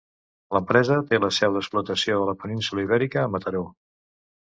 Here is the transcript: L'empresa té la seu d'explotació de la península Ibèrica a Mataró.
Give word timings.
L'empresa 0.55 0.97
té 1.11 1.19
la 1.19 1.29
seu 1.37 1.53
d'explotació 1.59 2.19
de 2.25 2.29
la 2.33 2.37
península 2.47 2.89
Ibèrica 2.89 3.25
a 3.27 3.31
Mataró. 3.37 3.67